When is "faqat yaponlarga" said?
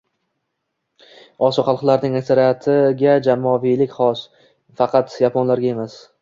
4.81-5.71